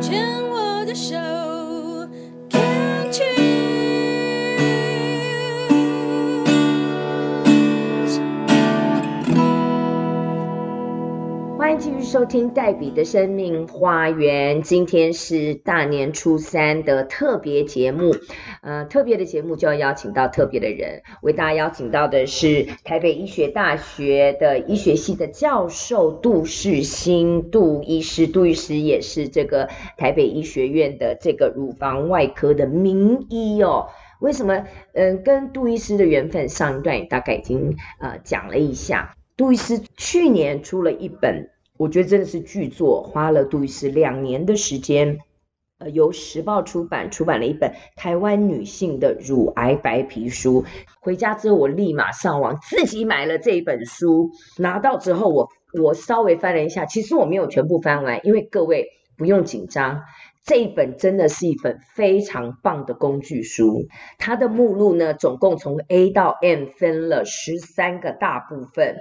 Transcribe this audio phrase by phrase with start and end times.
[0.00, 1.39] 牵我的手。
[12.02, 18.14] 收听黛比的生命花园，今天是大年初三的特别节目。
[18.62, 33.88] 呃，特别的节目就要邀请到特别的人，为大家邀请到的是台北医学大学的医学系的教授杜世新杜医师，杜医师也是这个台北医学院的这个乳房外科的名医哦。
[34.20, 34.64] 为什么？
[34.94, 39.14] 嗯、跟杜医师的缘分，上一段大概已经呃讲了一下。
[39.36, 41.48] 杜医师去年出了一本，
[41.80, 45.20] 我觉得真的是巨作，花了杜医师两年的时间。
[45.78, 50.66] 呃，由时报出版出版了一本台湾女性的乳癌白皮书。
[51.00, 54.28] 回家之后，我立马上网自己买了这一本书。
[54.58, 55.48] 拿到之后我，
[55.82, 60.02] 我稍微翻了一下，其实我没有全部翻完，因为各位不用紧张，
[60.44, 63.86] 这一本真的是一本非常棒的工具书。
[64.18, 68.98] 它的目录呢，总共从 A 到 M 分了十三个大部分。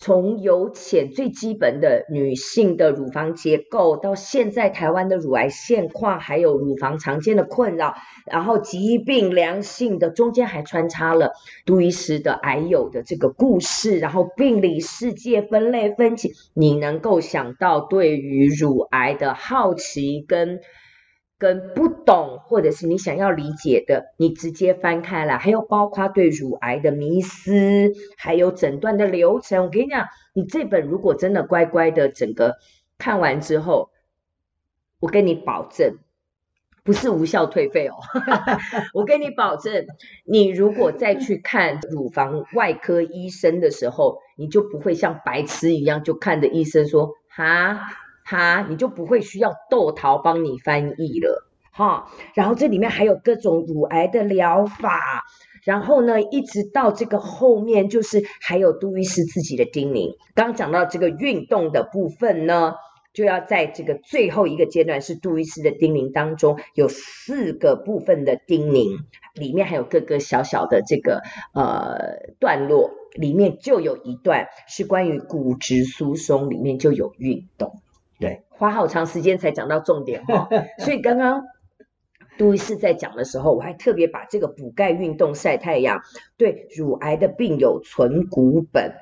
[0.00, 11.32] 从由浅最基本的女性的乳房结构，到现在台湾的乳癌现况，还有乳房常见的困扰，然后疾病良性的，中间还穿插了
[11.66, 20.60] 杜医师的癌友的这个故事，然后病理世界分类分期，你能够想到对于乳癌的好奇跟。
[21.38, 29.64] 跟不懂或者是你想要理解的，你直接翻开来，还有包括对乳癌的迷思，还有诊断的流程。
[29.64, 32.56] 我跟你讲，你这本如果真的乖乖的整个
[32.98, 33.90] 看完之后，
[34.98, 35.98] 我跟你保证，
[36.82, 37.94] 不是无效退费哦。
[38.92, 39.86] 我跟你保证，
[40.24, 47.78] 你如果再去看乳房外科医生的时候，你就不会像白痴一样就看着医生说哈。
[48.28, 52.10] 哈，你就不会需要豆桃帮你翻译了，哈。
[52.34, 55.24] 然后这里面还有各种乳癌的疗法，
[55.64, 60.18] 然后呢，一直到这个后面，就是还有杜医师自己的叮咛。
[60.34, 62.74] 刚讲到这个运动的部分呢，
[63.14, 68.98] 就要在这个最后一个阶段，是杜医师的叮咛当中有四个部分的叮咛，
[69.32, 71.22] 里面还有各个小小的这个
[71.54, 77.80] 呃段落，里面就有一段是关于骨质疏松，里面就有运动。
[78.20, 81.44] 对，花好长时间才讲到重点哈、哦， 所以刚刚
[82.36, 86.02] 杜医师在讲的时候，我还特别把这个补钙、运动、晒太阳
[86.36, 88.94] 对乳癌的病友存股本，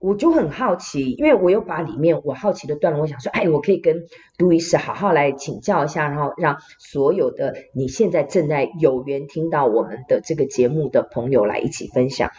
[0.00, 12.32] 我就很好奇，因为我有把里面我好奇的段落，我想说，哎，我可以跟杜医师好好来请教一下，然后让所有的你现在正在有缘听到我们的这个节目的朋友来一起分享，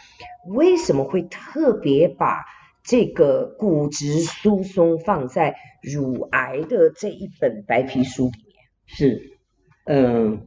[0.54, 2.44] 为什么会特别把。
[2.84, 9.38] 这个骨质疏松放在乳癌的这一本白皮书里面是，
[9.84, 10.46] 嗯，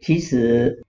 [0.00, 0.84] 其实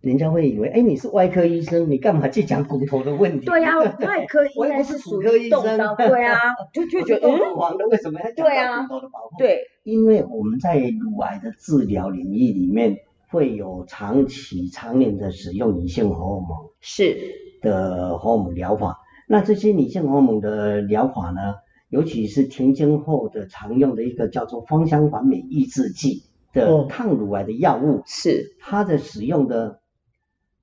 [0.00, 3.44] 人家会以为，哎，你是外科医生，你干嘛去讲骨头的问题？
[3.44, 9.36] 对呀、啊，外科应该 是属于动刀，对啊， 就就觉得嗯，黄的为什么要讲骨头的保护？
[9.38, 12.96] 对，因为我们在乳癌的治疗领域里面
[13.28, 16.70] 会有长期、常年的使用女性荷尔蒙。
[16.80, 17.45] 是。
[17.60, 21.56] 的荷尔蒙疗法，那这些女性荷尔蒙的疗法呢，
[21.88, 29.80] 尤其是停经后的常用的一个叫做芳香环美抑制剂的抗乳癌的药物，是它的使用的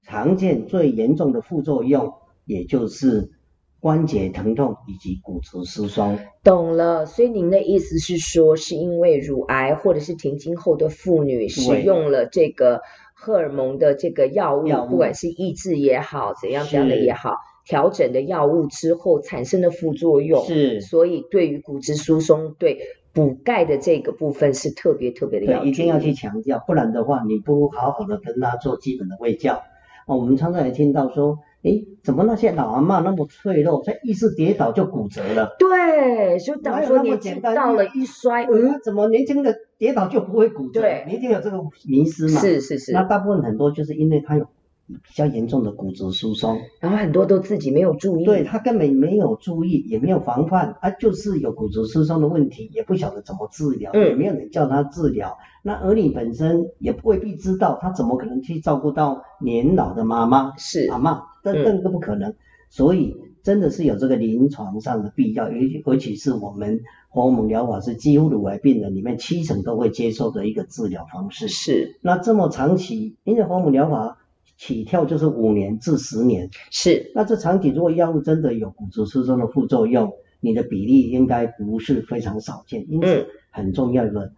[0.04, 2.14] 常见最严重的副作用，
[2.46, 3.32] 也就是
[3.80, 6.20] 关节疼痛以及骨质疏松。
[6.44, 12.82] 懂了，所以您的意思是说，是因为乳癌或者是停经后的妇女使用了这个。
[13.24, 14.90] 荷尔蒙的这个药物，药物。
[14.90, 22.80] 不管是抑制也好，怎样怎样的也好，调整的药物之后产生的副作用，是，所以对于骨质疏松、对
[23.14, 29.64] 补钙的这个部分是特别特别的要，一定要去强调，不然的话，你不好好的跟他做基本的喂教。
[30.06, 35.56] 哦，我们常常也听到说，诶，怎么那些老阿妈那么脆弱，才一次跌倒就骨折了？
[35.58, 40.82] 对，就等于说年纪到了一摔，嗯，怎么年轻的跌倒就不会骨折？
[40.82, 41.58] 对，你一定有这个
[41.88, 42.40] 迷失嘛？
[42.42, 42.92] 是是是。
[42.92, 44.48] 那大部分很多就是因为他有。
[44.86, 55.38] 比较严重的骨质疏松，然后很多都自己没有注意，对，他根本没有注意，也没有防范，他就是有骨质疏松的问题，也不晓得怎么治疗，嗯，也没有人叫他治疗。
[55.64, 60.54] 那儿女本身也未必知道，他怎么可能去照顾到年老的妈妈？
[60.58, 62.32] 是阿妈，这更不可能。
[62.32, 62.36] 嗯、
[62.70, 71.48] 所以真的是有这个临床上的必要，尤尤其是我们荷尔蒙疗法是几乎乳癌病人里面七成都会接受的一个治疗方式。
[71.48, 74.18] 是，那这么长期，因为荷尔蒙疗法。
[74.58, 77.12] 起跳就是五年至十年，是。
[77.16, 84.34] 那这长期如果药物真的有骨质疏松的副作用，你的比例应该不是非常少见，因此很重要的，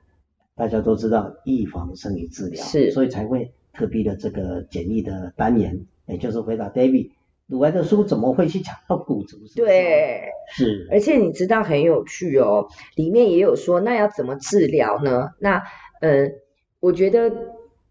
[0.55, 7.11] 大家都知道预防胜于治疗，是，所以才会特别的这个简易的单元，也就是回答 David。
[7.47, 9.65] 乳癌的书怎么会去讲到骨质疏松？
[9.65, 10.23] 对，
[10.55, 15.29] 是，而且你知道很有趣哦，里面也有说，那要怎么治疗呢？
[15.39, 15.61] 那，
[16.01, 16.31] 嗯、呃，
[16.79, 17.31] 我觉得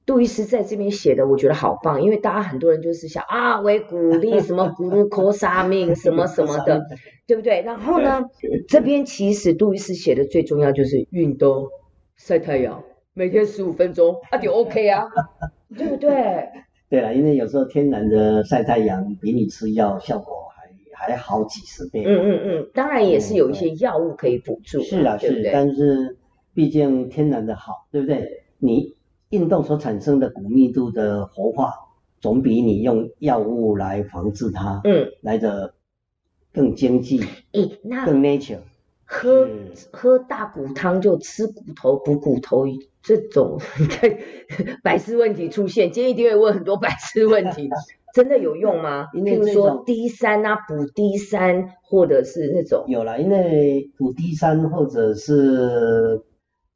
[0.06, 6.82] 杜医师在这边写的，我觉得好棒，因为大家很多人就是想啊，为鼓励什么骨科沙命什么什么的，
[7.26, 7.62] 对不对？
[7.62, 8.24] 然后呢，
[8.68, 11.68] 这边其实杜医师写的最重要就是运动、
[12.16, 12.84] 晒太阳，
[13.14, 15.06] 每天十五分钟，啊就 OK 啊，
[15.76, 16.48] 对不对？
[16.90, 20.48] 对了，因为有时候天然的晒太阳比你吃药效果
[20.92, 22.04] 还还好几十倍。
[22.06, 24.82] 嗯嗯嗯，当然也是有一些药物可以辅助。
[24.82, 26.18] 是啊，是，但是
[26.52, 28.44] 毕竟天然的好，对不对？
[28.58, 28.94] 你
[29.34, 31.74] 运动所产生的骨密度的活化，
[32.20, 35.74] 总比你用药物来防治它，嗯，来的
[36.52, 37.20] 更经济，
[37.52, 38.58] 诶，那更 nature。
[39.06, 39.46] 喝
[39.92, 42.64] 喝大骨汤就吃骨头补骨头，
[43.02, 43.58] 这种
[44.82, 47.68] 百思问题出现，今天一定会问很多百思问题，
[48.14, 49.08] 真的有用吗？
[49.12, 52.84] 譬如说 D 三啊，补 D 三，或者是那种。
[52.88, 56.22] 有了，因为补 D 三或者是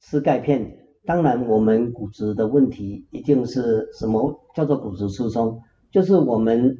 [0.01, 0.77] 吃钙片，
[1.09, 6.77] 当然我们骨质的问题一定是什么叫做骨质疏松，就是我们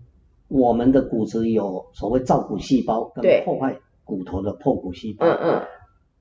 [0.49, 3.81] 我们的骨质有所谓造骨细胞跟破坏。
[4.05, 5.63] 骨头的破骨细胞，嗯嗯，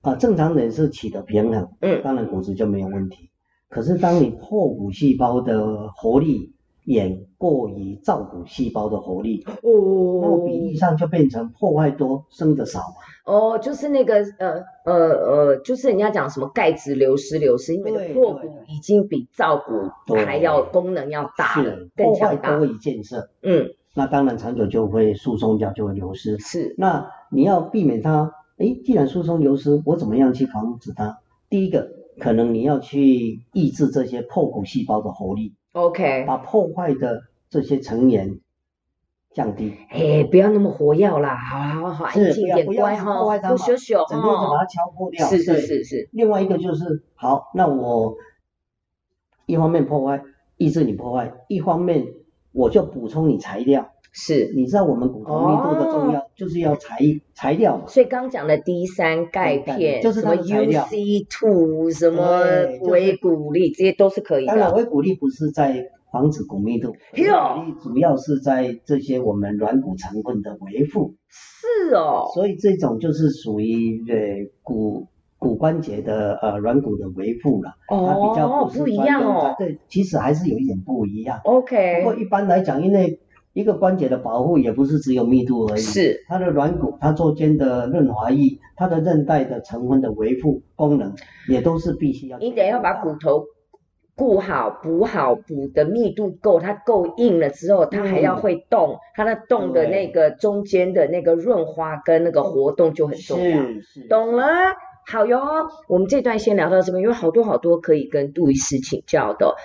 [0.01, 3.30] 啊，正常人是取得平衡，嗯，当然骨质就没有问题。
[3.69, 6.54] 可是当你破骨细胞的活力
[6.87, 12.95] 远过于照顾细胞的活力，哦，那么比例上就变成破坏多，生的少嘛。
[13.25, 18.39] 哦，就是那个呃呃呃，就是人家讲什么钙质流失流失，因为破骨
[18.69, 19.73] 已经比照骨
[20.25, 22.51] 还要功能要大了，更强大。
[22.51, 23.71] 破坏多于建设，嗯。
[23.93, 26.39] 那当然长久就会疏松掉，就会流失。
[26.39, 31.17] 是，那你要避免它，诶，既然疏松流失，我怎么样去防止它？
[31.49, 31.89] 第一个，
[32.19, 35.55] 可能你要去抑制这些破骨细胞的活力。
[35.73, 36.25] OK。
[36.25, 38.39] 把破坏的这些成员
[39.33, 39.73] 降低。
[39.89, 45.27] 哎，不要那么活跃啦，好好好，安静点，乖哈，多休息哦，整天就把它敲破掉。
[45.27, 46.09] 是是是是。
[46.11, 48.15] 另外一个就是，好，那我
[49.45, 50.23] 一方面破坏，
[50.57, 52.05] 抑制你破坏，一方面。
[52.53, 56.99] 我就补充你材料，是，你知道我们骨头密度的重要，哦、就是要材
[57.33, 57.87] 材料嘛。
[57.87, 62.43] 所以刚讲的 D 三钙片，就是什么 UC two 什么
[62.81, 64.51] 维骨力，这些都是可以的。
[64.53, 71.15] 当然，维骨力不是在防止骨密度，维骨力主要是在这些我们软骨成分的维护。
[71.27, 72.29] 是哦。
[72.33, 75.07] 所以这种就是属于呃骨。
[75.39, 79.53] 骨关节的呃软骨的维护了，哦，它比较不，不一样哦。
[79.55, 81.39] 对，其实还是有一点不一样。
[81.43, 81.99] OK。
[81.99, 83.19] 不过一般来讲，因为
[83.57, 91.15] 一个关节的保护也不是只有密度而已，是它的软骨、它中间的润滑液、它的韧带的成分的维护功能，
[91.50, 92.38] 也都是必须要。
[92.38, 93.45] 你得要把骨头
[94.15, 103.57] 固好、补好、补的密度够，它够硬了之后，它还要会动，嗯、它的动的那个中间的那个润滑跟那个活动就很重要。
[104.07, 104.45] 懂了。
[105.09, 105.39] 好哟，
[105.88, 109.56] 我们这段先聊到这边，因为好多好多可以跟杜医师请教的。